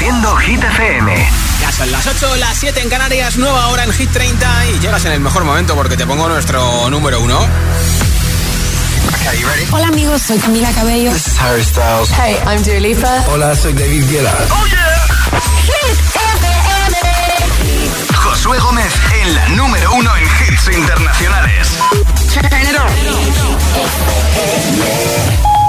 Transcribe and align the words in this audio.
Reproduciendo 0.00 0.36
Hit 0.36 0.64
FM. 0.64 1.28
Ya 1.60 1.70
son 1.72 1.92
las 1.92 2.06
8, 2.06 2.36
las 2.36 2.56
7 2.56 2.80
en 2.80 2.88
Canarias, 2.88 3.36
nueva 3.36 3.68
hora 3.68 3.84
en 3.84 3.92
Hit 3.92 4.10
30 4.10 4.66
y 4.68 4.78
llegas 4.78 5.04
en 5.04 5.12
el 5.12 5.20
mejor 5.20 5.44
momento 5.44 5.74
porque 5.74 5.94
te 5.94 6.06
pongo 6.06 6.26
nuestro 6.26 6.88
número 6.88 7.20
uno. 7.20 7.38
Hola 9.70 9.88
amigos, 9.88 10.22
soy 10.22 10.38
Camila 10.38 10.70
Cabello. 10.72 11.12
This 11.12 11.26
is 11.26 11.38
Harry 11.38 11.62
Styles. 11.62 12.08
Hey, 12.12 12.38
I'm 12.46 12.62
Dua 12.62 12.80
Lipa. 12.80 13.24
Hola, 13.28 13.54
soy 13.54 13.74
David 13.74 14.08
Guetta. 14.08 14.34
Oh 14.50 14.66
yeah. 14.68 14.88
Josué 18.14 18.58
Gómez 18.58 18.94
en 19.20 19.34
la 19.34 19.48
número 19.50 19.92
uno 19.92 20.16
en 20.16 20.24
hits 20.24 20.68
internacionales. 20.74 21.76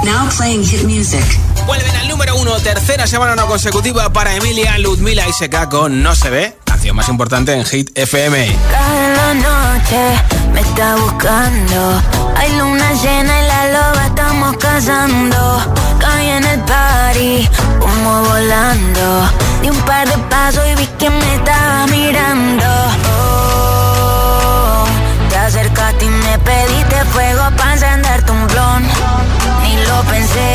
Now 0.04 0.30
playing 0.36 0.64
hit 0.64 0.84
music. 0.84 1.24
Vuelven 1.68 1.96
al 1.96 2.08
número 2.08 2.36
uno, 2.36 2.56
tercera 2.60 3.06
semana 3.06 3.36
no 3.36 3.46
consecutiva 3.46 4.12
para 4.12 4.36
Emilia, 4.36 4.78
Ludmila 4.80 5.28
y 5.28 5.34
Seca 5.34 5.70
con 5.70 6.02
No 6.02 6.16
se 6.16 6.30
ve, 6.32 6.58
canción 6.66 6.96
más 6.96 7.08
importante 7.10 7.54
en 7.54 7.64
Hit 7.66 7.92
FM. 7.96 8.58
Cada 8.72 9.34
noche 9.36 10.22
me 10.54 10.62
está 10.62 10.96
buscando. 10.96 12.02
Hay 12.36 12.52
luna 12.58 12.94
llena 12.94 13.42
y 13.42 13.48
la 13.48 13.68
loba 13.68 14.06
estamos 14.08 14.58
cazando. 14.58 15.76
Caí 16.00 16.30
en 16.30 16.46
el 16.46 16.60
party, 16.62 17.50
como 17.80 18.24
volando. 18.24 19.30
Di 19.62 19.70
un 19.70 19.82
par 19.82 20.08
de 20.10 20.18
pasos 20.30 20.64
y 20.72 20.76
vi 20.76 20.88
que 20.98 21.10
me 21.12 21.36
estaba 21.36 21.86
mirando. 21.88 22.66
Oh, 23.16 24.86
te 25.30 25.38
acercaste 25.38 26.06
y 26.06 26.10
me 26.10 26.40
pediste 26.40 27.06
fuego 27.14 27.44
para 27.56 27.74
encenderte 27.74 28.32
un 28.32 28.48
blon. 28.48 29.01
Lo 30.02 30.08
pensé. 30.08 30.50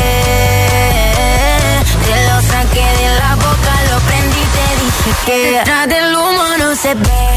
Te 2.05 2.15
lo 2.27 2.41
saqué 2.41 2.85
de 2.99 3.19
la 3.19 3.35
boca, 3.35 3.73
lo 3.89 3.97
prendí 4.01 4.41
y 4.41 4.47
te 4.55 4.65
dije 4.83 5.11
que 5.25 5.51
detrás 5.51 5.87
del 5.87 6.15
humo 6.15 6.43
no 6.59 6.75
se 6.75 6.93
ve. 6.95 7.27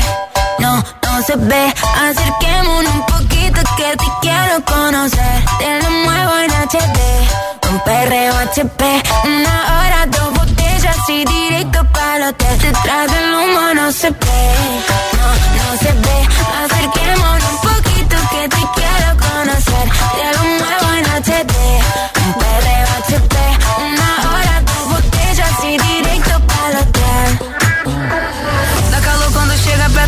No, 0.59 0.83
no 1.05 1.23
se 1.23 1.37
ve. 1.37 1.73
Acerquémonos 2.09 2.95
un 2.95 3.07
poquito 3.07 3.61
que 3.77 3.97
te 3.97 4.09
quiero 4.23 4.65
conocer. 4.65 5.45
Te 5.61 5.83
lo 5.83 5.91
muevo 5.91 6.33
en 6.39 6.51
HD. 6.51 6.99
Un 7.71 7.79
perreo 7.85 8.35
HP. 8.39 9.03
Una 9.25 9.57
hora, 9.75 10.07
dos 10.07 10.33
botellas 10.35 10.99
y 11.09 11.25
directo 11.25 11.85
para 11.93 12.17
el 12.17 12.23
hotel. 12.25 12.59
Detrás 12.59 13.07
del 13.13 13.35
humo 13.35 13.75
no 13.75 13.93
se 13.93 14.11
ve. 14.11 14.43
No, 15.17 15.29
no 15.59 15.79
se 15.79 15.93
ve. 15.93 16.19
Acerquémonos 16.65 17.51
un 17.53 17.59
poquito 17.71 18.17
que 18.33 18.49
te 18.49 18.63
quiero 18.75 19.00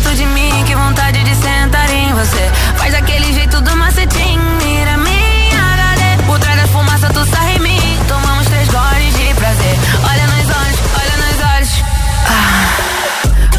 perto 0.03 0.15
de 0.15 0.25
mim, 0.25 0.63
que 0.65 0.75
vontade 0.75 1.23
de 1.23 1.35
sentar 1.35 1.89
em 1.89 2.13
você. 2.13 2.51
Faz 2.77 2.93
aquele 2.93 3.33
jeito 3.33 3.61
do 3.61 3.75
macetinho, 3.75 4.41
mira 4.61 4.97
minha 4.97 5.61
HD. 5.73 6.23
Por 6.25 6.39
trás 6.39 6.61
da 6.61 6.67
fumaça 6.67 7.07
tu 7.09 7.25
sai 7.25 7.55
em 7.55 7.59
mim, 7.59 7.99
tomamos 8.07 8.47
três 8.47 8.67
goles 8.67 9.13
de 9.15 9.33
prazer. 9.35 9.75
Olha 10.09 10.27
nos 10.27 10.45
olhos, 10.45 10.79
olha 10.99 11.17
nos 11.17 11.37
olhos. 11.55 11.83
Ah, 12.27 12.67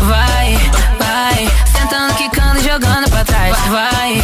vai, 0.03 0.71
vai, 0.99 1.53
sentando, 1.77 2.15
quicando, 2.15 2.63
jogando 2.63 3.11
pra 3.11 3.25
trás. 3.25 3.57
Vai, 3.69 3.91
vai, 3.91 4.24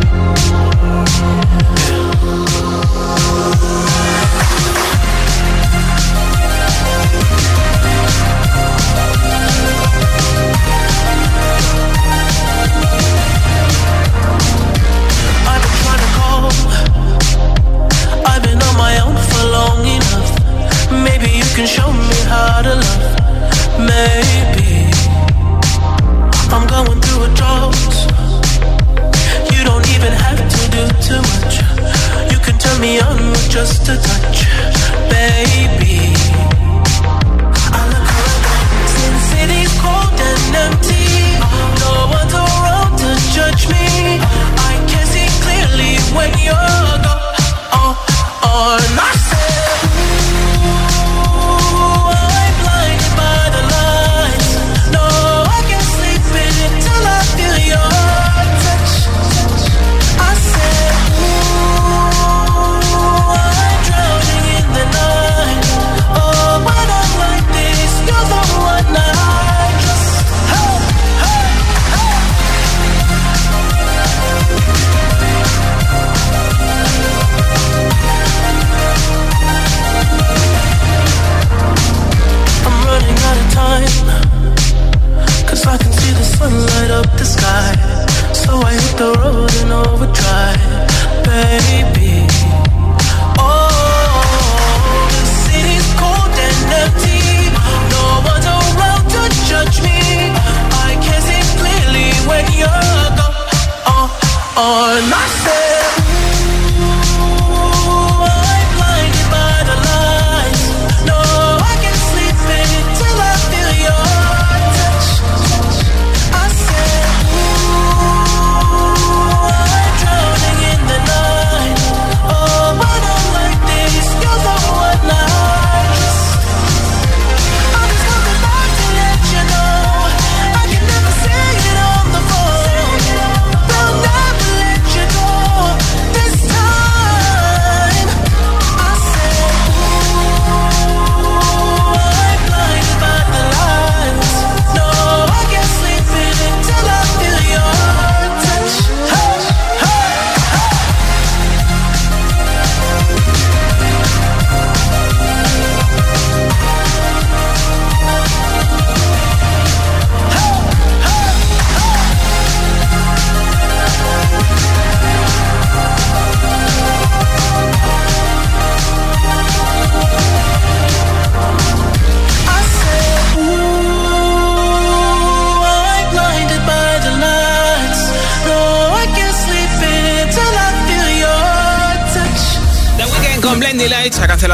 me 32.81 32.99
on 32.99 33.29
with 33.29 33.49
just 33.49 33.87
a 33.89 33.97
touch. 33.97 34.80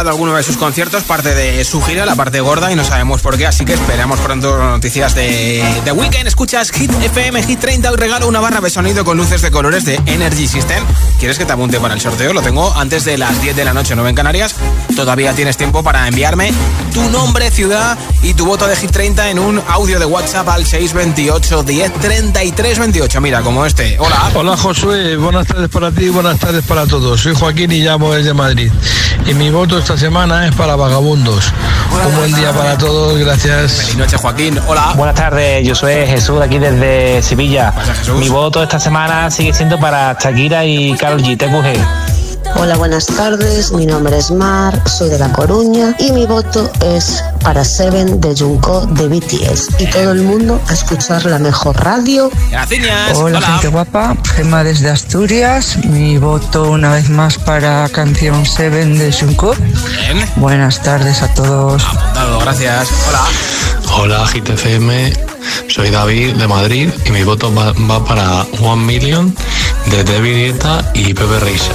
Cancelado 0.08 0.10
alguno 0.10 0.38
de 0.38 0.44
sus 0.44 0.58
conciertos, 0.58 1.04
parte 1.04 1.36
de 1.36 1.64
su 1.66 1.82
gira, 1.82 2.06
la 2.06 2.16
parte 2.16 2.40
gorda, 2.40 2.72
y 2.72 2.76
no 2.76 2.84
sabemos 2.84 3.22
por 3.22 3.38
qué, 3.38 3.46
así 3.46 3.66
que 3.66 3.74
esperamos 3.74 4.20
pronto 4.20 4.58
noticias 4.58 5.14
de 5.16 5.64
The 5.84 5.92
Weekend. 5.92 6.28
Escuchas 6.28 6.72
Hit 6.72 6.92
FM, 7.02 7.44
Hit 7.44 7.60
30, 7.60 7.92
hoy 7.92 7.98
regalo 7.98 8.28
una 8.28 8.40
barra 8.40 8.62
de 8.62 8.70
sonido 8.70 9.04
con 9.04 9.18
luces 9.18 9.42
de 9.42 9.52
colores 9.52 9.86
de 9.86 10.00
Energy 10.06 10.48
System. 10.48 10.84
¿Quieres 11.20 11.38
que 11.38 11.46
te 11.46 11.54
apunte 11.54 11.80
para 11.80 11.94
el 11.94 12.00
sorteo? 12.02 12.34
Lo 12.34 12.42
tengo 12.42 12.74
antes 12.76 13.06
de 13.06 13.18
las 13.18 13.42
10 13.42 13.56
de 13.56 13.66
la 13.66 13.74
noche, 13.74 13.96
9 13.96 14.10
en 14.10 14.16
Canarias. 14.16 14.56
Todavía 14.96 15.34
tienes 15.34 15.58
tiempo 15.58 15.84
para 15.84 16.08
enviarme 16.08 16.54
tu 16.94 17.10
nombre, 17.10 17.52
ciudad 17.52 17.98
y 18.24 18.34
tu 18.34 18.46
voto 18.46 18.68
de 18.68 18.76
Hit 18.76 18.92
30 18.92 19.30
en 19.30 19.40
un 19.40 19.62
audio 19.68 20.00
de 20.00 20.06
WhatsApp 20.06 20.48
al 20.50 20.66
628 20.66 21.64
10 21.64 21.94
33 21.94 22.80
28. 22.80 23.22
Mira, 23.22 23.42
como 23.42 23.66
este. 23.66 23.98
Hola. 24.00 24.32
Hola 24.36 24.58
Josué, 24.58 25.18
buenas 25.18 25.48
tardes 25.48 25.70
para 25.70 25.92
ti, 25.92 26.10
buenas 26.10 26.40
tardes 26.40 26.64
para 26.66 26.86
todos. 26.88 27.22
Soy 27.22 27.36
Joaquín 27.36 27.72
y 27.72 27.82
llamo 27.82 28.14
desde 28.14 28.34
Madrid. 28.34 28.72
Y 29.26 29.34
mi 29.34 29.50
voto 29.50 29.78
esta 29.98 30.10
semana 30.10 30.46
es 30.46 30.54
para 30.54 30.76
Vagabundos. 30.76 31.52
Un 32.08 32.16
buen 32.18 32.36
día 32.36 32.54
para 32.54 32.78
todos, 32.78 33.18
gracias. 33.18 33.82
Feliz 33.82 33.98
noche, 33.98 34.16
Joaquín. 34.18 34.60
Hola. 34.68 34.94
Buenas 34.96 35.16
tardes, 35.16 35.66
yo 35.66 35.74
soy 35.74 36.06
Jesús 36.06 36.40
aquí 36.40 36.60
desde 36.60 37.24
Sevilla. 37.24 37.74
Mi 38.20 38.30
voto 38.30 38.62
esta 38.62 38.80
semana 38.80 39.32
sigue 39.32 39.54
siendo 39.54 39.80
para 39.80 40.16
Shakira 40.20 40.66
y 40.66 40.96
Carol 40.98 41.24
G, 41.24 41.36
TQG. 41.36 42.17
Hola, 42.56 42.76
buenas 42.78 43.06
tardes. 43.06 43.72
Mi 43.72 43.86
nombre 43.86 44.18
es 44.18 44.32
Mar, 44.32 44.82
soy 44.88 45.10
de 45.10 45.20
La 45.20 45.32
Coruña 45.32 45.96
y 46.00 46.12
mi 46.12 46.26
voto 46.26 46.70
es 46.82 47.24
para 47.44 47.64
Seven 47.64 48.20
de 48.20 48.36
Junko 48.36 48.86
de 48.88 49.08
BTS. 49.08 49.80
Y 49.80 49.88
todo 49.88 50.12
el 50.12 50.24
mundo 50.24 50.60
a 50.68 50.74
escuchar 50.74 51.26
la 51.26 51.40
mejor 51.40 51.76
radio. 51.84 52.32
Gracias. 52.50 53.18
Hola, 53.18 53.42
gente 53.42 53.68
guapa. 53.68 54.16
Gemma 54.36 54.64
desde 54.64 54.90
Asturias. 54.90 55.78
Mi 55.86 56.18
voto 56.18 56.72
una 56.72 56.94
vez 56.94 57.10
más 57.10 57.38
para 57.38 57.88
canción 57.90 58.46
Seven 58.46 58.98
de 58.98 59.12
Junko. 59.12 59.54
Bien. 59.56 60.28
Buenas 60.38 60.82
tardes 60.82 61.22
a 61.22 61.34
todos. 61.34 61.84
Apuntado, 61.84 62.40
gracias. 62.40 62.90
Hola. 63.08 63.24
Hola, 63.98 64.26
GTFM. 64.26 65.14
Soy 65.70 65.90
David 65.90 66.36
de 66.36 66.48
Madrid 66.48 66.90
y 67.06 67.12
mi 67.12 67.24
voto 67.24 67.54
va, 67.54 67.74
va 67.74 68.04
para 68.04 68.44
One 68.62 68.84
Million 68.84 69.36
de 69.90 70.04
David 70.04 70.36
Guetta 70.36 70.92
y 70.94 71.14
Pepe 71.14 71.40
Reisa. 71.40 71.74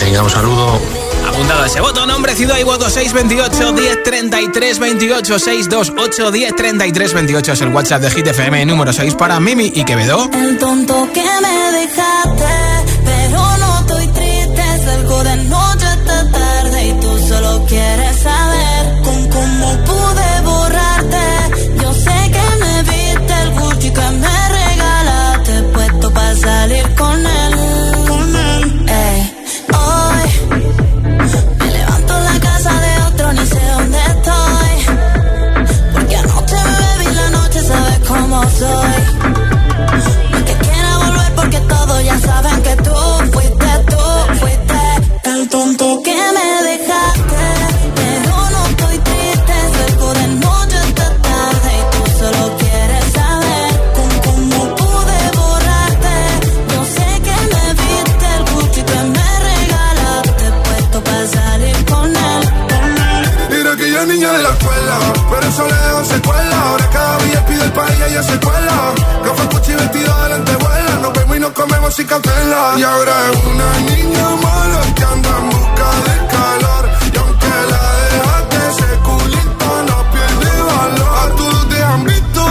Venga, 0.00 0.22
un 0.22 0.30
saludo. 0.30 0.80
Apuntado 1.26 1.64
ese 1.64 1.80
voto, 1.80 2.06
nombre, 2.06 2.34
ciudad 2.34 2.58
y 2.58 2.62
voto 2.64 2.90
628 2.90 3.72
1033 3.72 4.78
28 4.78 5.38
628 5.38 6.30
1033 6.32 7.14
28 7.14 7.52
es 7.52 7.60
el 7.62 7.68
WhatsApp 7.68 8.02
de 8.02 8.10
Hit 8.10 8.26
FM 8.26 8.66
número 8.66 8.92
6 8.92 9.14
para 9.14 9.40
Mimi 9.40 9.72
y 9.74 9.84
Quevedo. 9.84 10.30
El 10.32 10.58
tonto 10.58 11.08
que 11.12 11.22
me 11.22 11.78
dejaste, 11.78 13.02
pero 13.04 13.56
no 13.58 13.80
estoy 13.80 14.06
triste, 14.08 14.62
salgo 14.84 15.24
de 15.24 15.36
noche 15.44 15.86
hasta 15.86 16.30
tarde 16.30 16.88
y 16.88 17.00
tú 17.00 17.18
solo 17.26 17.64
quieres 17.66 18.16
saber 18.18 19.02
con 19.02 19.28
cómo 19.28 19.84
pude 19.84 20.40
borrarte. 20.44 21.78
Yo 21.80 21.94
sé 21.94 22.30
que 22.30 22.64
me 22.64 22.82
viste 22.82 23.42
el 23.42 23.50
Gucci 23.52 23.90
que 23.90 24.10
me 24.10 24.43
soy. 38.58 38.92
No 40.32 40.44
que 40.44 40.54
quiera 40.64 40.96
volver 40.98 41.34
porque 41.34 41.60
todos 41.60 42.04
ya 42.04 42.18
saben 42.18 42.62
que 42.62 42.76
tú 42.76 42.94
fuiste, 43.32 43.70
tú 43.90 44.02
fuiste 44.40 45.30
el 45.30 45.48
tonto 45.48 46.02
que 46.02 46.14
me 46.14 46.53
ella 68.14 68.22
se 68.22 68.38
cuela. 68.38 68.94
No 69.24 69.34
fue 69.34 69.46
Gucci 69.46 69.72
vestido 69.74 70.22
de 70.22 70.28
lentejuela. 70.28 70.98
Nos 71.02 71.12
vemos 71.12 71.36
y 71.36 71.40
nos 71.40 71.52
comemos 71.52 71.94
sin 71.94 72.06
cautela. 72.06 72.74
Y 72.76 72.82
ahora 72.82 73.12
es 73.32 73.44
una 73.44 73.70
niña 73.90 74.28
mala 74.42 74.80
que 74.94 75.04
anda 75.04 75.30
en 75.38 75.50
busca 75.50 75.88
de 76.06 76.16
calor. 76.34 76.84
Y 77.12 77.16
aunque 77.18 77.54
la 77.72 77.84
dejaste, 78.12 78.56
ese 78.70 78.90
culito 79.08 79.68
no 79.88 79.96
pierde 80.12 80.62
valor. 80.62 81.18
A 81.18 81.36
todos 81.36 81.68
te 81.68 81.82
han 81.82 82.04
visto. 82.04 82.42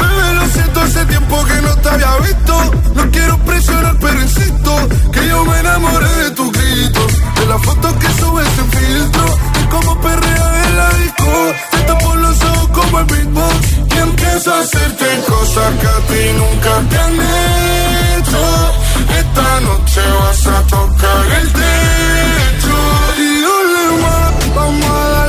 Bebé, 0.00 0.34
lo 0.34 0.46
siento, 0.46 0.80
hace 0.80 1.04
tiempo 1.06 1.44
que 1.44 1.62
no 1.62 1.76
te 1.76 1.88
había 1.88 2.16
visto. 2.18 2.54
No 2.94 3.10
quiero 3.10 3.38
presionar, 3.38 3.96
pero 4.00 4.20
insisto 4.22 4.88
que 5.12 5.26
yo 5.26 5.44
me 5.46 5.58
enamoré 5.58 6.12
de 6.24 6.30
tu 6.30 6.50
grito. 6.52 7.06
De 7.40 7.46
las 7.46 7.62
fotos 7.62 7.92
que 7.94 8.08
subes 8.20 8.48
sin 8.54 8.70
filtro. 8.70 9.24
Y 9.62 9.66
como 9.66 10.00
perrea 10.00 10.64
en 10.64 10.76
la 10.76 10.88
disco. 10.90 11.52
Te 11.72 11.78
tapo 11.78 12.14
los 12.14 12.40
ojos 12.42 12.68
como 12.68 12.98
el 13.00 13.04
beatbox. 13.06 13.79
Empiezo 14.02 14.54
a 14.54 14.60
hacerte 14.60 15.06
cosas 15.28 15.70
que 15.80 15.86
a 15.86 16.00
ti 16.08 16.22
nunca 16.38 16.72
te 16.88 16.98
han 16.98 17.14
hecho. 18.16 18.42
Esta 19.20 19.60
noche 19.60 20.00
vas 20.20 20.46
a 20.46 20.62
tocar 20.66 21.24
el 21.40 21.52
techo. 21.52 22.78
Y 23.18 23.42
dale 23.46 23.84
más, 24.02 24.54
vamos 24.54 24.90
a 24.90 25.19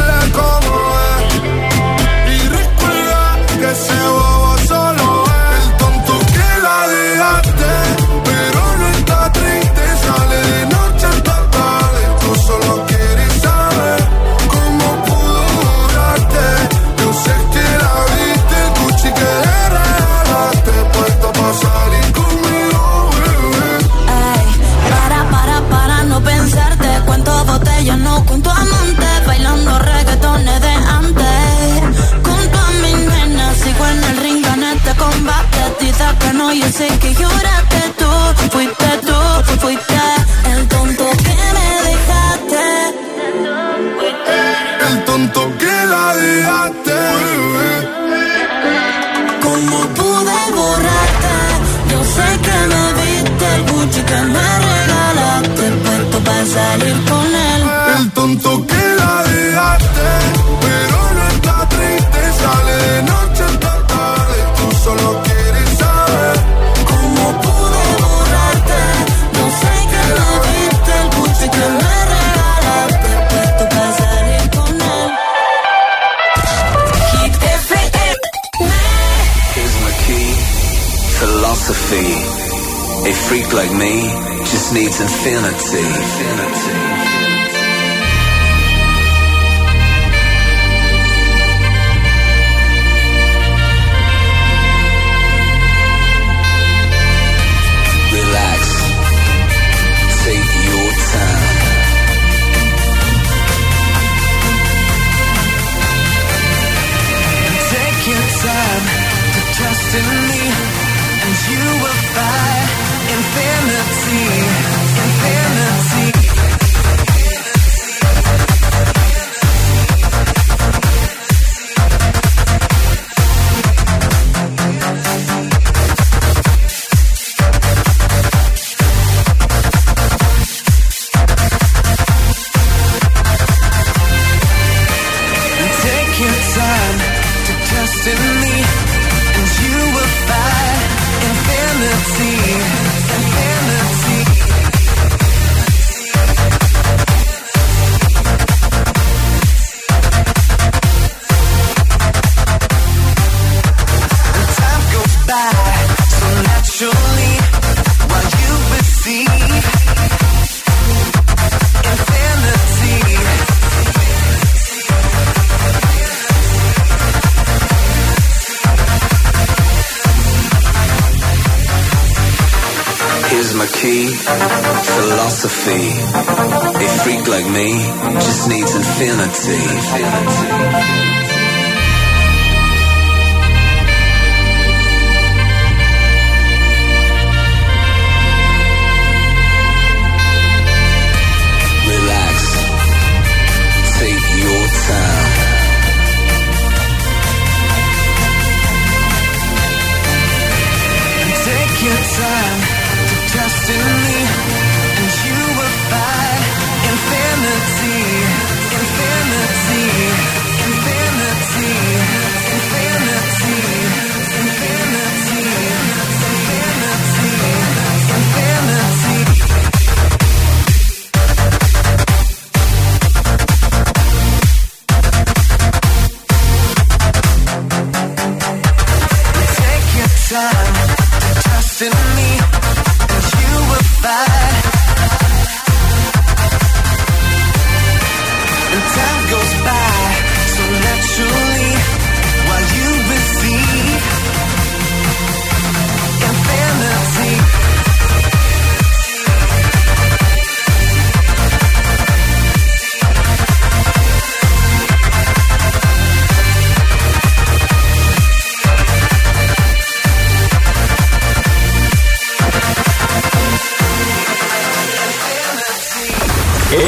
time 238.93 239.29
goes 239.31 239.50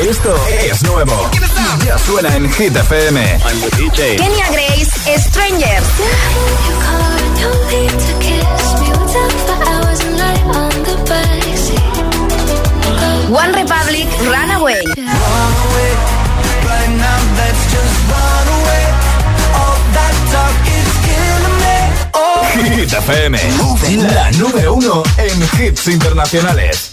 Esto 0.09 0.35
es 0.49 0.83
nuevo. 0.83 1.31
Ya 1.85 1.97
suena 1.97 2.35
en 2.35 2.51
Hit 2.51 2.75
FM. 2.75 3.39
Kenya 3.95 4.49
Grace, 4.51 5.17
Strangers. 5.17 5.85
One 13.29 13.53
Republic, 13.53 14.07
Runaway. 14.25 14.83
Hit 22.53 22.93
FM, 22.93 23.39
la 24.13 24.31
número 24.31 24.73
uno 24.73 25.03
en 25.17 25.65
hits 25.65 25.87
internacionales. 25.87 26.92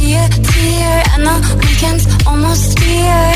tear, 0.00 0.28
tear 0.28 0.92
And 1.12 1.22
the 1.28 1.36
weekend's 1.60 2.06
almost 2.26 2.78
here. 2.80 3.32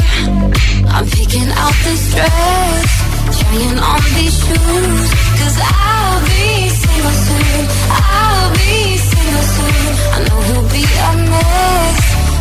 I'm 0.94 1.06
picking 1.06 1.50
out 1.62 1.76
this 1.84 2.02
dress 2.14 2.90
Trying 3.38 3.78
on 3.92 4.02
these 4.16 4.36
shoes 4.44 5.02
Cause 5.40 5.58
I'll 5.60 6.20
be 6.24 6.68
single 6.80 7.16
soon 7.26 7.62
I'll 7.90 8.50
be 8.60 8.96
single 9.10 9.46
soon. 9.54 9.86
I 10.14 10.18
know 10.26 10.40
he'll 10.48 10.68
be 10.78 10.84
a 11.08 11.12
mess 11.32 12.00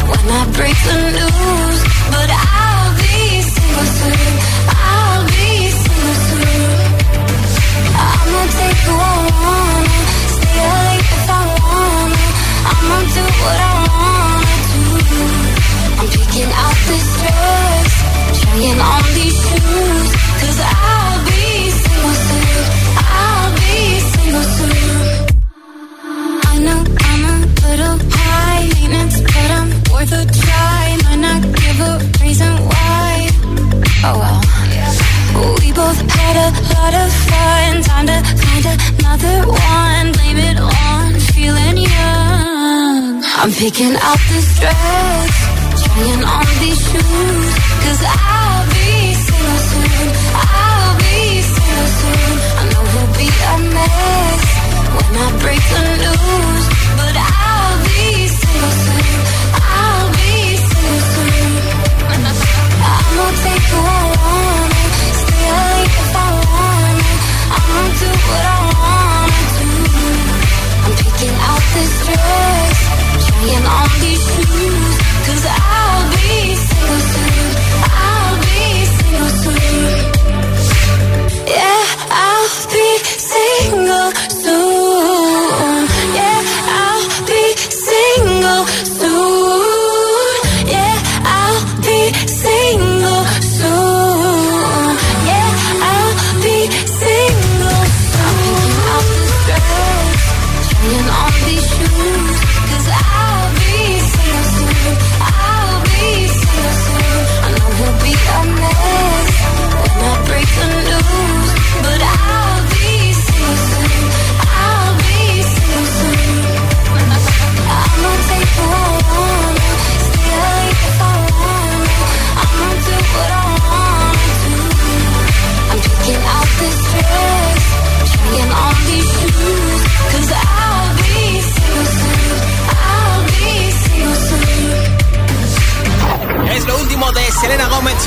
When 0.09 0.25
I 0.39 0.41
break 0.57 0.77
the 0.88 0.97
news 1.19 1.79
But 2.13 2.22
picking 43.63 43.95
up 43.95 44.12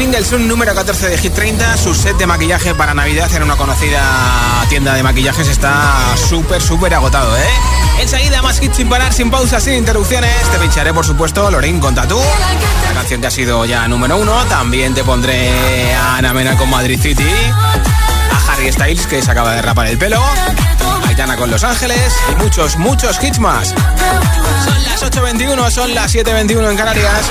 Selena 0.07 0.19
Gómez, 0.19 0.29
singles 0.29 0.33
un 0.33 0.49
número 0.49 0.75
14 0.75 1.09
de 1.09 1.19
Hit 1.19 1.35
30. 1.35 1.77
Su 1.77 1.95
set 1.95 2.17
de 2.17 2.27
maquillaje 2.27 2.75
para 2.75 2.95
Navidad 2.95 3.33
en 3.35 3.43
una 3.43 3.57
conocida 3.57 4.03
tienda 4.69 4.95
de 4.95 5.03
maquillajes 5.03 5.49
está 5.49 6.17
súper, 6.17 6.63
súper 6.63 6.95
agotado, 6.95 7.37
¿eh? 7.37 7.49
Enseguida 8.01 8.43
más 8.43 8.63
hits 8.63 8.77
sin 8.77 8.89
parar, 8.89 9.13
sin 9.13 9.31
pausas, 9.31 9.63
sin 9.63 9.75
interrupciones. 9.75 10.33
Te 10.51 10.59
pincharé, 10.59 10.93
por 10.93 11.05
supuesto, 11.05 11.51
Lorin 11.51 11.81
con 11.81 11.95
Tatú, 11.95 12.21
la 12.89 12.95
canción 12.95 13.21
que 13.21 13.27
ha 13.27 13.31
sido 13.31 13.65
ya 13.65 13.89
número 13.89 14.17
uno. 14.17 14.45
También 14.47 14.95
te 14.95 15.03
pondré 15.03 15.95
a 15.95 16.17
Ana 16.17 16.33
Mena 16.33 16.57
con 16.57 16.71
Madrid 16.71 17.01
City, 17.01 17.29
a 18.33 18.53
Harry 18.53 18.73
Styles, 18.73 19.07
que 19.07 19.23
se 19.23 19.31
acaba 19.31 19.53
de 19.55 19.63
rapar 19.63 19.87
el 19.87 19.99
pelo, 19.99 20.23
Aitana 21.07 21.37
con 21.37 21.51
Los 21.51 21.65
Ángeles 21.65 22.13
y 22.31 22.35
muchos, 22.37 22.77
muchos 22.77 23.23
hits 23.23 23.39
más. 23.39 23.69
Son 23.69 24.85
las 24.85 25.03
8.21, 25.03 25.71
son 25.71 25.95
las 25.95 26.15
7.21 26.15 26.71
en 26.71 26.77
Canarias. 26.77 27.31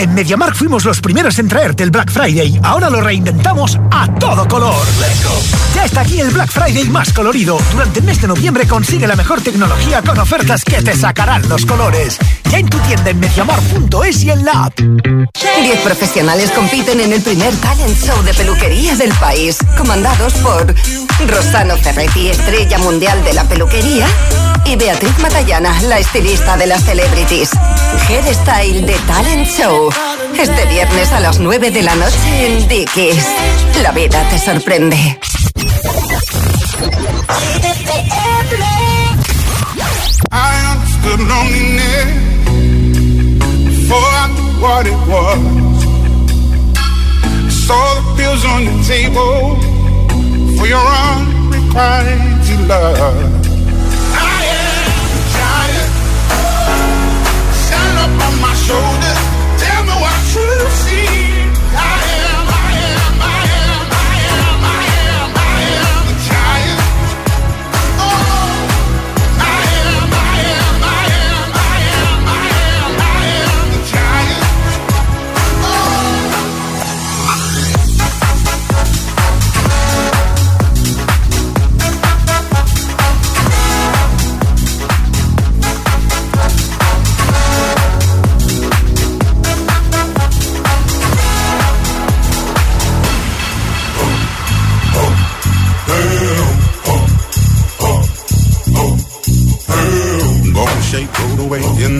En 0.00 0.14
MediaMark 0.14 0.54
fuimos 0.54 0.86
los 0.86 0.98
primeros 1.02 1.38
en 1.40 1.46
traerte 1.46 1.82
el 1.82 1.90
Black 1.90 2.10
Friday. 2.10 2.58
Ahora 2.62 2.88
lo 2.88 3.02
reinventamos 3.02 3.78
a 3.90 4.08
todo 4.14 4.48
color. 4.48 4.82
Ya 5.74 5.84
está 5.84 6.00
aquí 6.00 6.18
el 6.18 6.30
Black 6.30 6.50
Friday 6.50 6.88
más 6.88 7.12
colorido. 7.12 7.58
Durante 7.70 8.00
el 8.00 8.06
mes 8.06 8.18
de 8.18 8.28
noviembre 8.28 8.66
consigue 8.66 9.06
la 9.06 9.14
mejor 9.14 9.42
tecnología 9.42 10.00
con 10.00 10.18
ofertas 10.18 10.64
que 10.64 10.80
te 10.80 10.96
sacarán 10.96 11.46
los 11.50 11.66
colores. 11.66 12.18
Ya 12.50 12.58
en 12.58 12.68
tu 12.68 12.78
tienda 12.80 13.10
en 13.10 13.20
MediaMark.es 13.20 14.22
y 14.24 14.30
en 14.30 14.44
la 14.44 14.64
app. 14.64 14.78
Diez 14.78 15.78
profesionales 15.84 16.50
compiten 16.50 17.00
en 17.00 17.12
el 17.12 17.22
primer 17.22 17.54
talent 17.56 17.96
show 17.96 18.20
de 18.22 18.34
peluquería 18.34 18.96
del 18.96 19.12
país, 19.14 19.58
comandados 19.76 20.34
por 20.34 20.74
Rosano 21.28 21.76
Ferretti, 21.76 22.28
estrella 22.28 22.78
mundial 22.78 23.22
de 23.24 23.34
la 23.34 23.44
peluquería, 23.44 24.06
y 24.64 24.76
Beatriz 24.76 25.16
Matallana, 25.18 25.80
la 25.82 25.98
estilista 25.98 26.56
de 26.56 26.66
las 26.66 26.82
celebrities. 26.84 27.50
Hairstyle 28.08 28.84
de 28.84 28.94
Talent 29.06 29.46
Show. 29.46 29.90
Este 30.38 30.66
viernes 30.66 31.12
a 31.12 31.20
las 31.20 31.38
9 31.38 31.70
de 31.70 31.82
la 31.82 31.94
noche 31.94 32.46
en 32.46 32.68
Dickies. 32.68 33.26
La 33.82 33.92
vida 33.92 34.28
te 34.28 34.38
sorprende. 34.38 35.18
I 40.32 40.89
understood 41.02 41.20
loneliness 41.28 42.10
before 43.64 43.98
I 43.98 44.28
knew 44.34 44.52
what 44.60 44.86
it 44.86 45.00
was. 45.08 45.84
I 46.76 47.48
saw 47.48 47.94
the 47.94 48.02
pills 48.16 48.44
on 48.44 48.64
the 48.64 48.84
table 48.86 49.56
for 50.56 50.66
your 50.66 50.86
unrequited 50.86 52.68
love. 52.68 53.39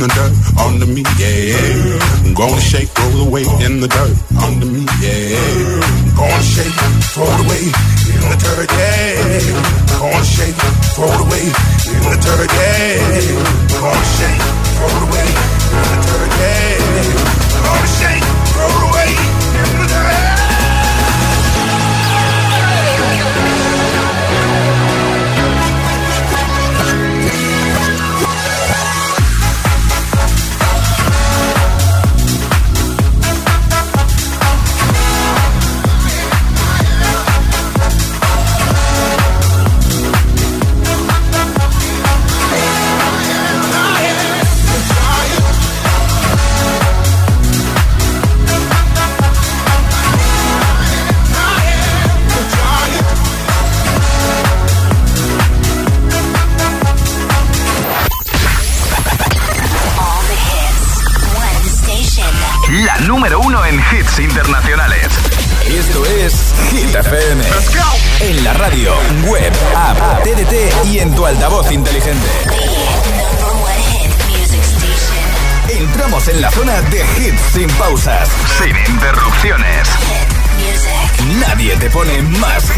In 0.00 0.08
the 0.08 0.14
dirt 0.14 0.32
under 0.58 0.86
me, 0.86 1.02
yeah. 1.18 2.24
I'm 2.24 2.32
gonna 2.32 2.60
shake, 2.60 2.88
roll 2.98 3.28
away 3.28 3.42
in 3.64 3.80
the 3.80 3.88
dirt 3.88 4.16
under 4.40 4.64
me, 4.64 4.86
yeah. 5.00 5.36
I'm 5.36 6.16
gonna 6.16 6.42
shake, 6.42 6.72
throw 7.12 7.28
it 7.28 7.40
away 7.44 7.68
in 8.08 8.20
the 8.24 8.36
dirt, 8.40 8.70
yeah. 8.72 9.20
I'm 9.92 10.00
gonna 10.00 10.24
shake, 10.24 10.56
throw 10.96 11.04
it 11.04 11.20
away 11.20 11.44
in 11.92 12.00
the 12.08 12.16
dirt, 12.16 12.48
yeah. 12.48 13.39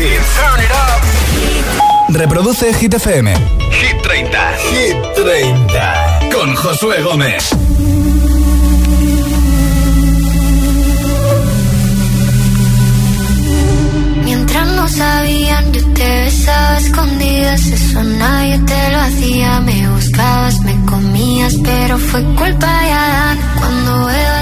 Hits. 0.03 0.33
Reproduce 2.09 2.75
Hit 2.75 2.95
FM. 2.95 3.35
Hit 3.71 4.03
30. 4.03 4.53
Hit 4.71 4.97
30. 5.15 6.21
Con 6.35 6.55
Josué 6.55 7.03
Gómez. 7.03 7.51
Mientras 14.25 14.67
no 14.67 14.89
sabían, 14.89 15.73
yo 15.73 15.83
te 15.95 16.09
besaba 16.25 16.71
a 16.71 16.79
escondidas. 16.79 17.67
Eso 17.67 18.03
nadie 18.03 18.59
te 18.59 18.91
lo 18.93 18.99
hacía. 19.01 19.61
Me 19.61 19.89
buscaba 19.89 20.51
pero 21.65 21.99
fue 21.99 22.23
culpa 22.35 22.83
de 22.83 22.93
Adán. 22.93 23.39
Cuando 23.59 24.11
Eva 24.11 24.42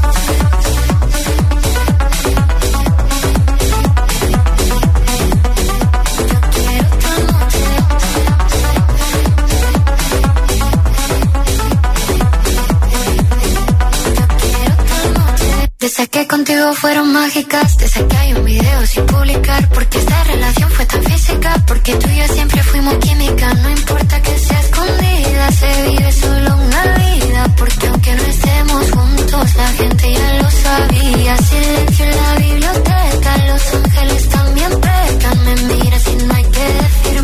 fueron 16.75 17.11
mágicas, 17.11 17.75
desde 17.77 18.05
que 18.07 18.17
hay 18.17 18.33
un 18.33 18.45
video 18.45 18.85
sin 18.85 19.05
publicar, 19.05 19.67
porque 19.69 19.97
esta 19.97 20.23
relación 20.25 20.69
fue 20.69 20.85
tan 20.85 21.03
física, 21.03 21.63
porque 21.65 21.95
tú 21.95 22.07
y 22.07 22.17
yo 22.17 22.27
siempre 22.27 22.63
fuimos 22.63 22.93
química, 22.95 23.53
no 23.55 23.69
importa 23.69 24.21
que 24.21 24.37
sea 24.37 24.59
escondida, 24.61 25.51
se 25.51 25.89
vive 25.89 26.11
solo 26.11 26.55
una 26.55 26.83
vida, 26.97 27.55
porque 27.57 27.87
aunque 27.87 28.13
no 28.13 28.23
estemos 28.23 28.91
juntos, 28.91 29.55
la 29.55 29.67
gente 29.73 30.13
ya 30.13 30.33
lo 30.41 30.51
sabía, 30.51 31.37
silencio 31.37 32.05
en 32.05 32.15
la 32.15 32.35
biblioteca, 32.35 33.37
los 33.47 33.73
ángeles 33.73 34.29
también 34.29 34.71
pecan, 34.79 35.45
me 35.45 35.55
miras 35.73 36.03
y 36.07 36.15
no 36.25 36.33
hay 36.35 36.43
que 36.43 36.65
decir 36.81 37.23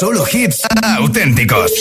Auténticos. 0.00 1.72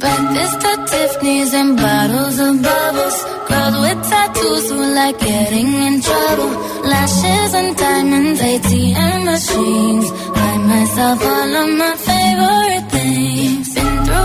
Breakfast 0.00 0.64
at 0.64 0.86
Tiffany's 0.88 1.54
and 1.54 1.76
bottles 1.76 2.38
of 2.38 2.62
bubbles. 2.62 3.16
Girls 3.48 3.76
with 3.82 4.00
tattoos 4.10 4.70
who 4.70 4.94
like 4.94 5.18
getting 5.20 5.72
in 5.72 6.00
trouble. 6.00 6.50
Lashes 6.82 7.54
and 7.54 7.76
diamonds, 7.76 8.40
ATM 8.40 9.24
machines. 9.24 10.10
Buy 10.34 10.56
myself 10.58 11.22
all 11.22 11.56
of 11.62 11.68
my 11.78 11.94
favorite. 11.96 12.75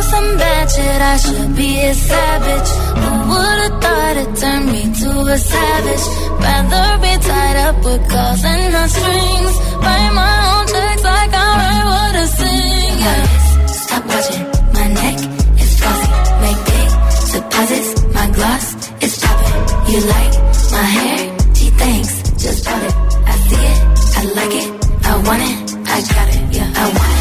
Through 0.02 0.10
some 0.10 0.38
bad 0.38 0.72
shit, 0.72 1.02
I 1.14 1.18
should 1.18 1.56
be 1.56 1.80
a 1.86 1.94
savage. 1.94 2.70
Who 3.02 3.12
would've 3.30 3.82
thought 3.84 4.16
it 4.24 4.32
turned 4.42 4.68
me 4.72 4.84
to 5.02 5.10
a 5.30 5.38
savage? 5.38 6.06
Rather 6.42 6.88
be 7.04 7.14
tied 7.28 7.58
up 7.68 7.76
with 7.86 8.10
calls 8.10 8.44
and 8.44 8.74
not 8.74 8.90
strings. 8.90 9.56
Write 9.84 10.14
my 10.22 10.36
own 10.54 10.66
checks 10.74 11.04
like 11.04 11.34
I 11.34 11.50
write 11.60 11.86
what 11.94 12.16
I 12.16 12.26
sing. 12.40 12.98
Yeah. 13.06 13.24
Stop 13.68 14.04
watching 14.10 14.46
my 14.74 14.88
neck 15.02 15.18
is 15.62 15.72
glossy. 15.80 16.10
Make 16.44 16.62
big 16.70 16.90
deposits. 17.34 17.90
My 18.18 18.28
gloss 18.38 18.66
is 19.06 19.14
popping. 19.22 19.60
You 19.92 20.00
like 20.16 20.34
my 20.76 20.86
hair? 20.98 21.20
She 21.54 21.68
thinks 21.82 22.14
Just 22.42 22.66
bought 22.66 22.84
it. 22.90 22.96
I 23.32 23.36
see 23.48 23.66
it. 23.72 23.78
I 24.18 24.22
like 24.40 24.56
it. 24.62 24.70
I 25.06 25.14
want 25.28 25.42
it. 25.50 25.58
I 25.94 25.98
got 26.14 26.28
it. 26.36 26.56
Yeah, 26.58 26.74
I 26.76 26.86
want 26.98 27.14
it. 27.18 27.21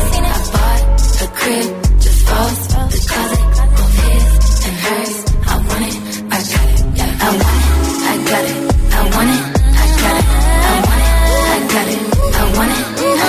I 0.00 0.38
bought 0.54 0.82
a 1.20 1.28
crib, 1.38 1.68
just 2.00 2.20
falls 2.28 2.60
the 2.68 3.00
closet, 3.10 3.42
both 3.76 3.96
his 4.00 4.24
and 4.66 4.76
hers. 4.84 5.14
I 5.46 5.54
want 5.68 5.84
it, 5.88 5.96
I 6.30 6.38
got 6.50 6.68
it, 6.72 6.80
yeah. 6.98 7.12
I 7.20 7.28
want 7.40 7.58
it, 7.60 7.80
I 8.00 8.16
got 8.30 8.44
it, 8.50 8.56
I 8.90 9.02
want 9.14 9.30
it, 9.30 9.42
I 9.70 9.86
got 10.00 10.16
it, 10.20 10.26
I 10.60 10.74
want 10.86 11.00
it, 11.00 11.14
I 11.40 11.58
got 11.72 11.88
it, 11.94 12.00
I 12.32 12.44
want 12.56 12.72
it, 12.72 12.84
I 12.90 13.26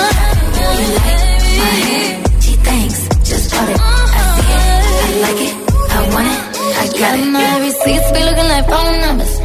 got 0.55 0.71
it. 0.71 0.81
You 0.81 0.87
like 0.97 1.19
my 1.59 1.71
hair? 1.81 2.07
Gee, 2.41 2.57
thanks, 2.67 2.97
just 3.29 3.45
bought 3.51 3.69
it. 3.69 3.79
I 3.79 4.23
see 4.35 4.51
it, 4.55 4.63
I 5.01 5.11
like 5.25 5.41
it, 5.47 5.53
I 5.91 5.99
want 6.13 6.27
it, 6.33 6.39
I 6.81 6.85
got 6.99 7.13
it. 7.19 7.25
My 7.35 7.51
receipts 7.65 8.09
be 8.15 8.21
looking 8.23 8.47
like 8.53 8.65
phone 8.71 8.95
numbers. 9.01 9.30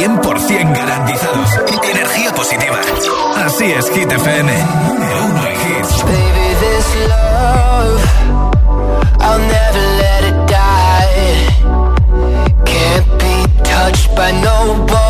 100% 0.00 0.74
garantizados. 0.74 1.50
Energía 1.82 2.32
positiva. 2.32 2.80
Así 3.44 3.70
es, 3.70 3.90
Hit 3.90 4.10
FM. 4.10 4.50
Número 4.88 5.24
uno 5.24 5.46
en 5.46 5.52
hits. 5.52 6.02
Baby, 6.04 6.54
this 6.60 6.96
love, 7.06 8.00
I'll 9.20 9.38
never 9.40 9.84
let 9.98 10.24
it 10.24 10.46
die. 10.48 11.44
Can't 12.64 13.06
be 13.18 13.62
touched 13.62 14.14
by 14.16 14.32
no 14.40 14.86
one. 14.88 15.09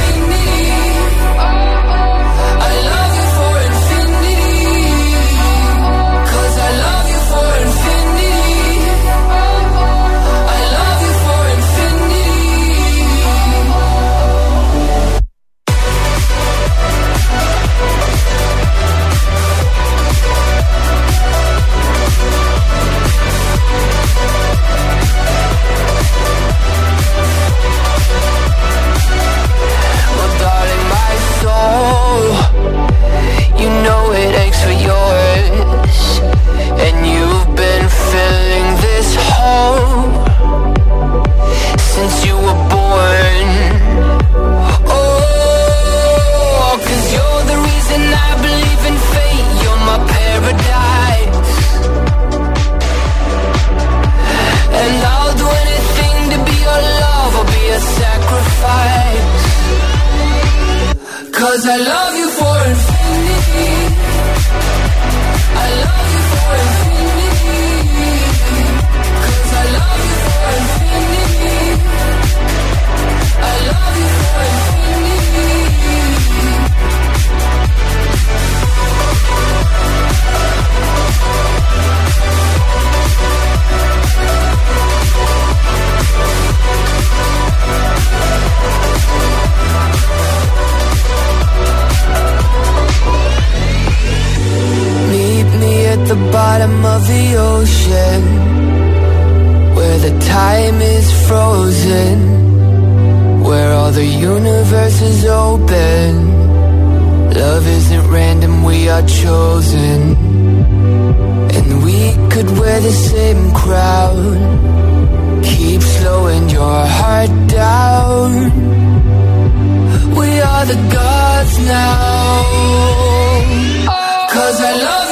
Cause 124.51 124.59
I 124.59 124.73
love 124.73 125.10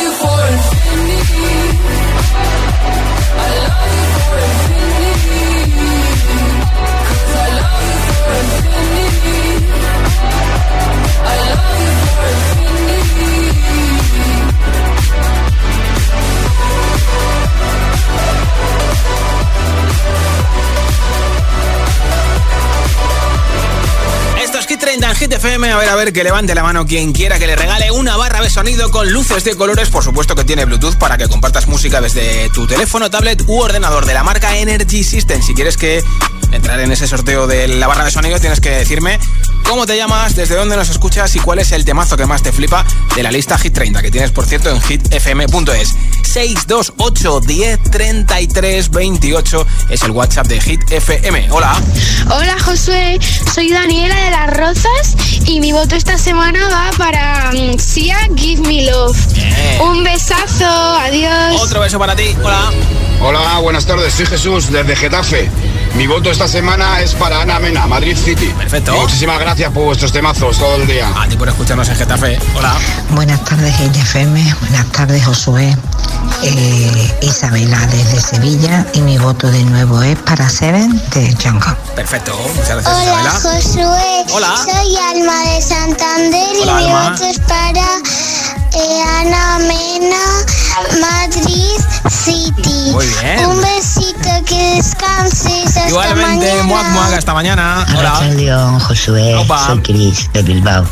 en. 25.10 25.64
A 25.64 25.78
ver, 25.78 25.90
a 25.90 25.96
ver, 25.96 26.14
que 26.14 26.24
levante 26.24 26.54
la 26.54 26.62
mano 26.62 26.86
quien 26.86 27.14
quiera 27.14 27.40
que 27.40 27.48
le 27.48 27.56
regale 27.56 27.90
una 27.92 28.16
barra 28.16 28.42
de 28.42 28.50
sonido 28.50 28.92
con 28.92 29.12
luces 29.12 29.44
de 29.44 29.56
colores. 29.56 29.90
Por 29.90 30.04
supuesto 30.04 30.36
que 30.36 30.44
tiene 30.44 30.66
Bluetooth 30.66 30.96
para 30.98 31.18
que 31.18 31.28
compartas 31.28 31.68
música 31.68 32.00
desde 32.00 32.50
tu 32.50 32.68
teléfono, 32.68 33.10
tablet 33.10 33.44
u 33.48 33.60
ordenador 33.60 34.06
de 34.06 34.14
la 34.14 34.24
marca 34.24 34.58
Energy 34.58 35.04
System. 35.04 35.42
Si 35.42 35.56
quieres 35.56 35.78
que 35.78 36.04
entrar 36.52 36.80
en 36.80 36.92
ese 36.92 37.08
sorteo 37.08 37.48
de 37.48 37.68
la 37.68 37.88
barra 37.88 38.06
de 38.06 38.12
sonido, 38.12 38.40
tienes 38.40 38.62
que 38.62 38.70
decirme 38.70 39.20
cómo 39.70 39.86
te 39.86 39.96
llamas, 39.96 40.36
desde 40.36 40.56
dónde 40.56 40.76
nos 40.76 40.90
escuchas 40.90 41.36
y 41.36 41.40
cuál 41.40 41.60
es 41.60 41.72
el 41.72 41.86
temazo 41.86 42.18
que 42.18 42.26
más 42.26 42.42
te 42.42 42.52
flipa 42.52 42.84
de 43.16 43.22
la 43.22 43.30
lista 43.30 43.56
Hit 43.56 43.72
30, 43.72 44.02
que 44.02 44.10
tienes, 44.10 44.32
por 44.32 44.48
cierto, 44.48 44.72
en 44.72 44.82
hitfm.es. 44.82 45.96
628 46.24 47.40
10 47.42 47.84
33 47.92 48.90
28 48.90 49.68
es 49.92 50.02
el 50.02 50.12
WhatsApp 50.12 50.48
de 50.48 50.60
Hit 50.60 50.92
FM. 50.92 51.52
Hola. 51.52 51.80
Hola 52.32 52.58
Josué, 52.64 53.20
soy 53.54 53.72
Daniela 53.72 54.16
de 54.16 54.32
Las 54.32 54.58
Rozas 54.58 55.16
y 55.46 55.62
mi 55.62 55.72
voto 55.72 55.96
esta 55.96 56.18
semana 56.18 56.68
va 56.70 56.90
para 56.98 57.52
mm, 57.52 57.78
Sia 57.78 58.18
Give 58.36 58.68
Me 58.68 58.90
Love. 58.90 59.18
Un 59.82 60.04
besazo, 60.04 60.66
adiós. 60.66 61.62
Otro 61.62 61.82
beso 61.82 62.00
para 62.00 62.16
ti. 62.16 62.36
Hola. 62.44 62.72
Hola, 63.22 63.60
buenas 63.60 63.86
tardes. 63.86 64.16
Soy 64.16 64.26
Jesús 64.26 64.72
desde 64.72 64.96
Getafe. 64.96 65.48
Mi 65.96 66.08
voto 66.08 66.32
esta 66.32 66.48
semana 66.48 67.02
es 67.02 67.14
para 67.14 67.42
Ana 67.42 67.60
Mena, 67.60 67.86
Madrid 67.86 68.16
City. 68.18 68.48
Perfecto. 68.58 68.94
Muchísimas 68.96 69.40
gracias 69.40 69.72
por 69.72 69.84
vuestros 69.86 70.12
temazos 70.12 70.58
todo 70.58 70.76
el 70.76 70.88
día. 70.88 71.10
A 71.20 71.28
ti 71.28 71.36
por 71.36 71.50
escucharnos 71.50 71.90
en 71.90 71.96
Getafe. 71.98 72.40
Hola. 72.56 72.74
Buenas 73.10 73.44
tardes, 73.44 73.78
FM. 73.80 74.56
Buenas 74.62 74.86
tardes, 74.92 75.26
Josué. 75.26 75.76
Eh, 76.44 77.18
Isabela 77.22 77.86
desde 77.88 78.22
Sevilla. 78.22 78.86
Y 78.94 79.02
mi 79.02 79.18
voto 79.18 79.52
de 79.52 79.64
nuevo 79.66 80.02
es 80.02 80.18
para 80.20 80.48
Seven 80.50 81.02
de 81.14 81.36
Jungle. 81.44 81.76
Perfecto. 81.96 82.34
Muchas 82.56 82.70
gracias, 82.70 82.88
Hola 82.96 83.04
Isabela. 83.04 83.32
Josué, 83.32 84.26
Hola. 84.34 84.56
soy 84.64 84.96
Alma 84.96 85.44
de 85.44 85.62
Santander 85.62 86.50
Hola, 86.62 86.82
y 86.82 86.86
mi 86.86 86.92
Alma. 86.92 87.10
voto 87.12 87.24
es 87.26 87.40
para 87.40 87.86
Ana 88.76 89.58
Mena, 89.60 90.46
Madrid 91.02 91.80
City. 92.10 92.92
Muy 92.92 93.06
bien. 93.22 93.46
Un 93.48 93.62
besito, 93.62 94.30
que 94.46 94.76
descanses 94.76 95.68
hasta 95.68 95.90
Igualmente, 95.90 96.46
mañana. 96.48 96.64
muac 96.64 96.88
muac, 96.92 97.14
hasta 97.14 97.34
mañana. 97.34 97.86
Hola. 97.98 98.22
León, 98.36 98.80
Josué, 98.80 99.36
Opa. 99.36 99.66
soy 99.68 99.82
Cris 99.82 100.30
de 100.34 100.42
Bilbao. 100.44 100.86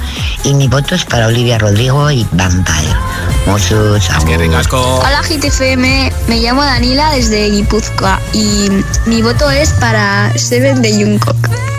Y 0.43 0.53
mi 0.53 0.67
voto 0.67 0.95
es 0.95 1.05
para 1.05 1.27
Olivia 1.27 1.57
Rodrigo 1.57 2.09
y 2.09 2.25
Vampire. 2.31 2.95
Muchos 3.45 4.09
amigos. 4.09 4.67
Hola 4.71 5.21
GTFM, 5.21 6.11
me 6.27 6.37
llamo 6.39 6.63
Danila 6.63 7.11
desde 7.11 7.49
Guipúzcoa 7.49 8.19
y 8.33 8.69
mi 9.05 9.21
voto 9.21 9.49
es 9.51 9.69
para 9.71 10.31
Seven 10.37 10.81
de 10.81 10.91
Jungkook. 10.93 11.66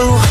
taboo 0.00 0.29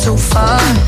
so 0.00 0.16
far. 0.16 0.79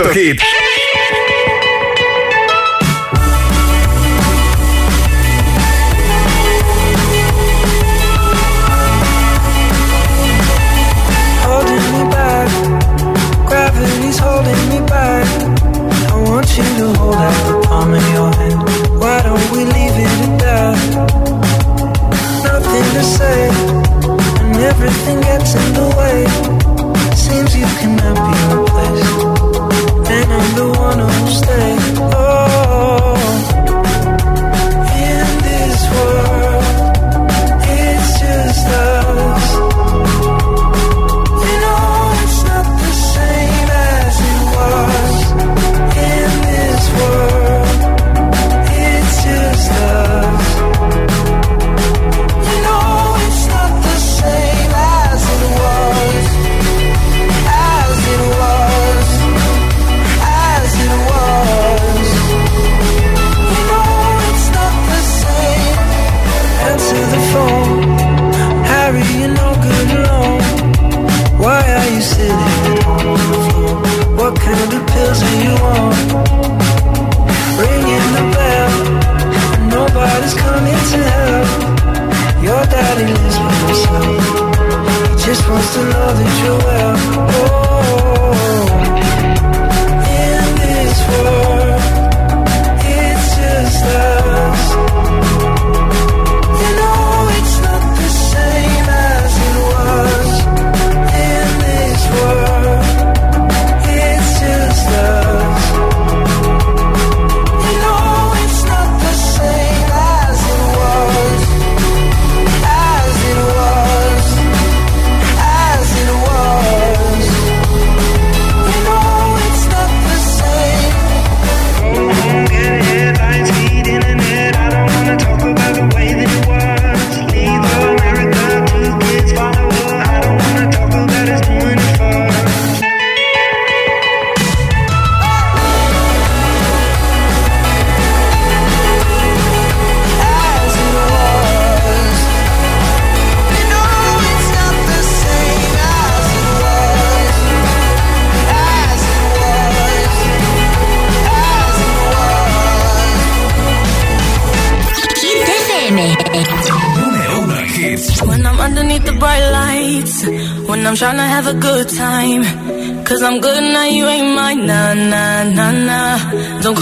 El 0.00 0.06
efecto 0.06 0.14
hit. 0.14 0.49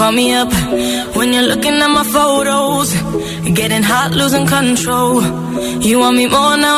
call 0.08 0.16
me 0.16 0.32
up 0.32 0.50
when 1.16 1.34
you're 1.34 1.48
looking 1.52 1.74
at 1.74 1.88
my 1.88 2.04
photos. 2.04 2.94
Getting 3.60 3.82
hot, 3.82 4.12
losing 4.12 4.46
control. 4.46 5.22
You 5.82 5.98
want 5.98 6.16
me 6.16 6.26
more 6.26 6.56
now? 6.56 6.77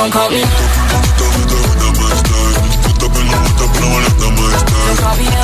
don't 0.00 0.12
call 0.12 0.30
me. 0.30 0.40
Don't 0.40 0.48
call 4.96 5.16
me 5.18 5.28
up. 5.28 5.40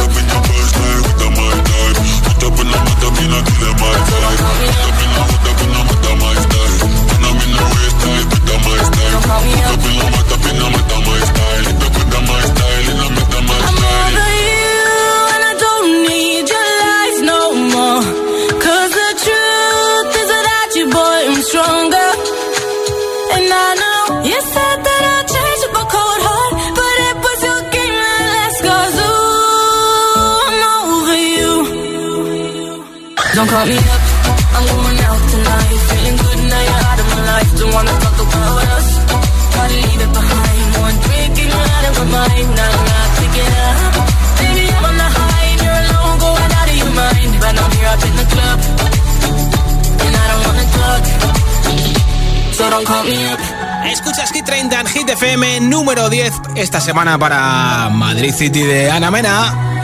Escuchas 53.90 54.32
Hit 54.32 54.44
30 54.44 54.80
en 54.80 54.86
Hit 54.86 55.08
FM 55.10 55.60
número 55.60 56.08
10 56.10 56.32
esta 56.56 56.80
semana 56.80 57.18
para 57.18 57.88
Madrid 57.90 58.32
City 58.34 58.62
de 58.62 58.90
Ana 58.90 59.10
Mena. 59.10 59.75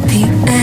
happy 0.00 0.59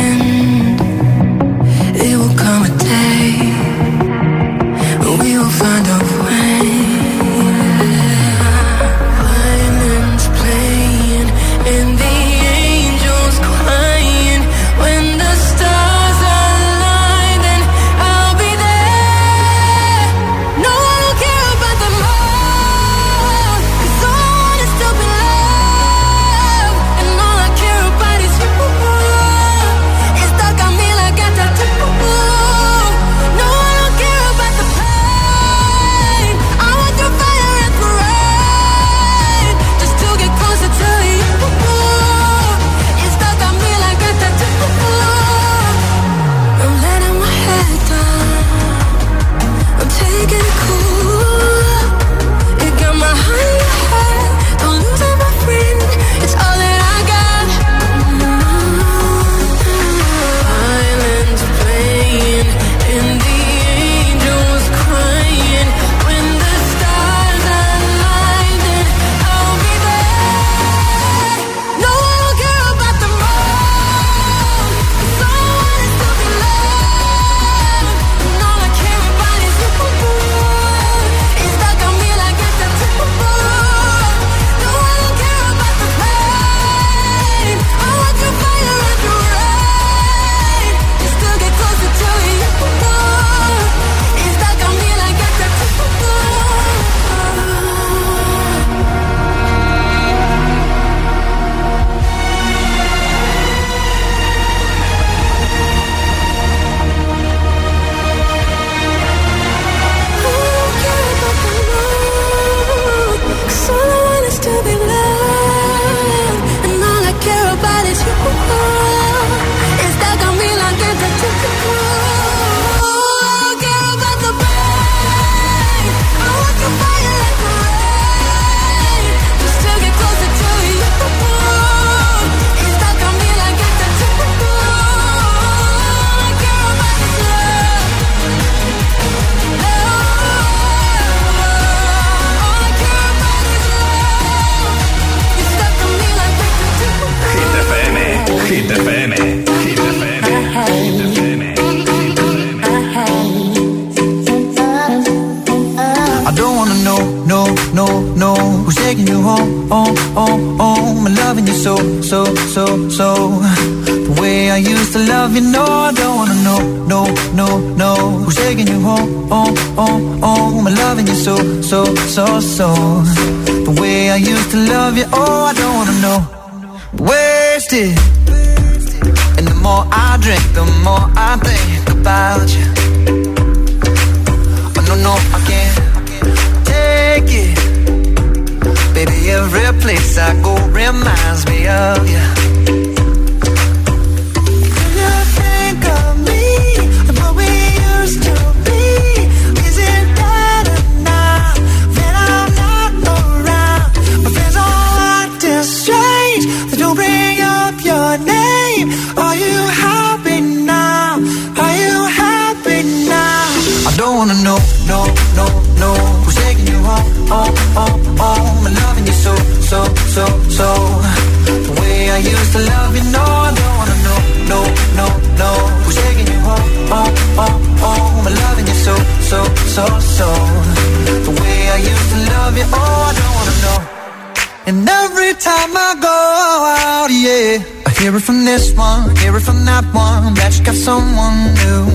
Hear 238.17 238.23
it 238.23 238.25
from 238.25 238.45
this 238.45 238.73
one, 238.73 239.15
hear 239.17 239.37
it 239.37 239.41
from 239.41 239.63
that 239.65 239.85
one, 239.93 240.33
that 240.33 240.57
you 240.57 240.65
got 240.65 240.73
someone 240.73 241.53
new. 241.61 241.85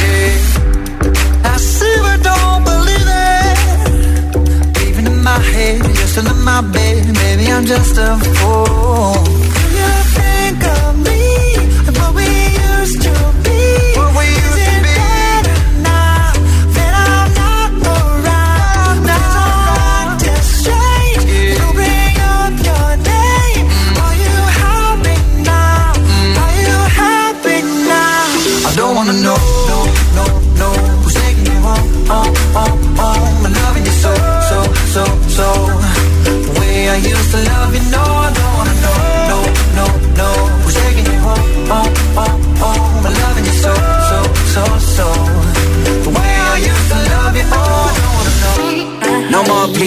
Yeah. 0.00 1.52
I 1.52 1.56
see 1.58 1.96
but 2.00 2.22
don't 2.22 2.64
believe 2.64 3.08
it. 3.28 3.58
Even 4.88 5.06
in 5.12 5.22
my 5.22 5.38
head, 5.38 5.84
you're 5.84 6.08
still 6.08 6.26
in 6.26 6.42
my 6.42 6.62
bed, 6.62 7.04
maybe 7.12 7.52
I'm 7.52 7.66
just 7.66 7.98
a 7.98 8.16
fool. 8.38 9.55